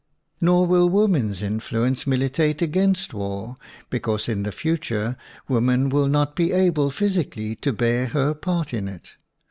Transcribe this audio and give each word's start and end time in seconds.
Nor 0.41 0.65
will 0.65 0.89
woman's 0.89 1.43
influence 1.43 2.07
militate 2.07 2.59
against 2.63 3.13
war 3.13 3.55
because 3.91 4.27
in 4.27 4.41
the 4.41 4.51
future 4.51 5.15
wom 5.47 5.69
an 5.69 5.89
will 5.89 6.07
not 6.07 6.35
be 6.35 6.51
able 6.51 6.89
physically 6.89 7.55
to 7.57 7.71
bear 7.71 8.07
her 8.07 8.33
part 8.33 8.73
in 8.73 8.87
it. 8.87 9.11